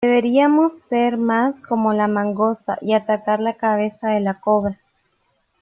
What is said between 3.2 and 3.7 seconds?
la